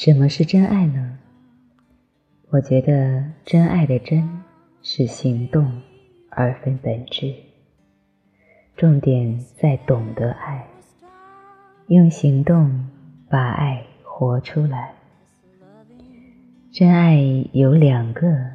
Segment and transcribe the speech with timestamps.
[0.00, 1.18] 什么是真爱呢？
[2.50, 4.44] 我觉得真爱的真
[4.80, 5.82] 是行动，
[6.30, 7.34] 而非本质。
[8.76, 10.68] 重点在懂得爱，
[11.88, 12.88] 用行动
[13.28, 14.94] 把爱活出来。
[16.70, 17.18] 真爱
[17.52, 18.52] 有两个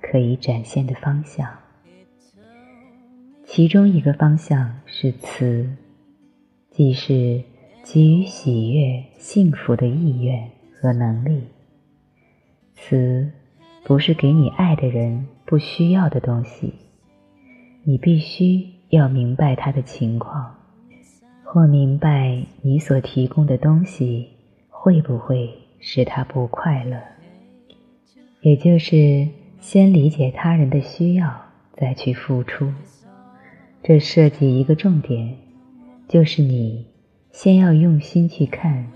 [0.00, 1.48] 可以展现的方向，
[3.44, 5.70] 其中一个方向是慈，
[6.68, 7.44] 即是
[7.84, 10.50] 给予喜悦、幸福的意愿。
[10.80, 11.42] 和能力，
[12.74, 13.30] 慈
[13.84, 16.72] 不是给你爱的人不需要的东西，
[17.84, 20.54] 你必须要明白他的情况，
[21.44, 24.26] 或明白你所提供的东西
[24.70, 26.98] 会不会使他不快乐。
[28.40, 31.42] 也就是先理解他人的需要，
[31.76, 32.72] 再去付出。
[33.82, 35.36] 这涉及一个重点，
[36.08, 36.86] 就是你
[37.32, 38.90] 先要用心去看。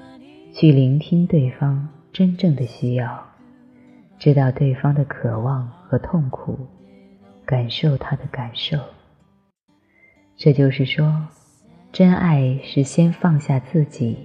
[0.57, 3.27] 去聆听对方真正的需要，
[4.21, 6.57] 知道对方的渴望和痛苦，
[7.45, 8.79] 感受他的感受。
[10.37, 11.27] 这就是说，
[11.91, 14.17] 真爱是先放下自己，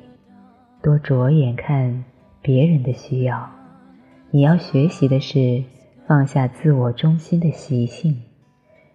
[0.83, 2.05] 多着眼看
[2.43, 3.49] 别人的需要。
[4.30, 5.64] 你要学习的是
[6.05, 8.21] 放下自我中心的习性，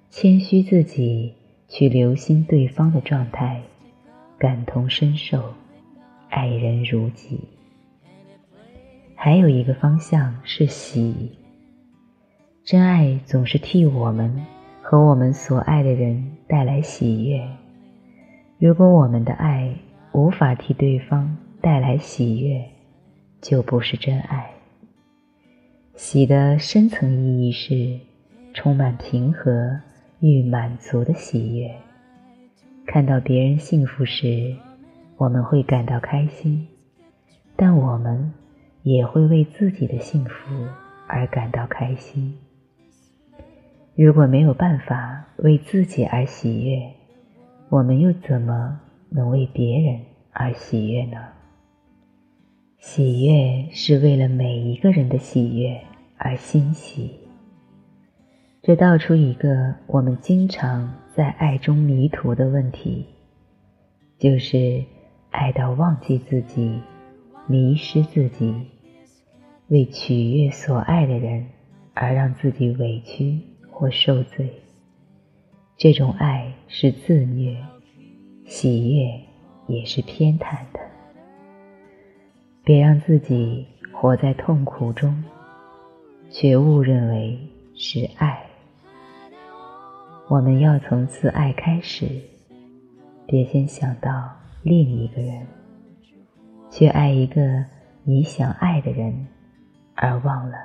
[0.09, 1.35] 谦虚自己，
[1.67, 3.61] 去留心对方的状态，
[4.39, 5.53] 感同身受。
[6.35, 7.39] 爱人如己，
[9.15, 11.31] 还有一个方向是喜。
[12.65, 14.45] 真爱总是替我们
[14.83, 17.47] 和我们所爱的人带来喜悦。
[18.59, 19.77] 如果我们的爱
[20.11, 22.65] 无法替对方带来喜悦，
[23.41, 24.51] 就不是真爱。
[25.95, 28.01] 喜的深层意义是
[28.55, 29.79] 充满平和
[30.19, 31.71] 与满足的喜悦。
[32.85, 34.57] 看到别人幸福时。
[35.17, 36.67] 我们会感到开心，
[37.55, 38.33] 但我们
[38.83, 40.67] 也会为自己的幸福
[41.07, 42.37] 而感到开心。
[43.95, 46.91] 如果没有办法为自己而喜悦，
[47.69, 50.01] 我们又怎么能为别人
[50.33, 51.19] 而喜悦呢？
[52.79, 55.81] 喜悦是为了每一个人的喜悦
[56.19, 57.21] 而欣喜。
[58.63, 63.07] 这道出一个我们经常在爱中迷途的问题，
[64.19, 64.83] 就是。
[65.35, 66.81] 爱到忘记自己，
[67.49, 68.55] 迷失自己，
[69.67, 71.45] 为取悦所爱的人
[71.93, 74.49] 而让自己委屈或受罪，
[75.77, 77.57] 这种爱是自虐，
[78.47, 79.21] 喜悦
[79.67, 80.79] 也是偏袒的。
[82.63, 85.25] 别让自己活在痛苦中，
[86.31, 87.37] 却误认为
[87.75, 88.41] 是爱。
[90.29, 92.07] 我们要从自爱开始，
[93.27, 94.44] 别先想到。
[94.65, 95.47] 另一个人，
[96.71, 97.67] 却爱一个
[98.03, 99.27] 你想爱的人，
[99.95, 100.57] 而忘了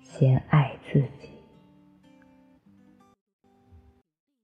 [0.00, 1.29] 先爱自己。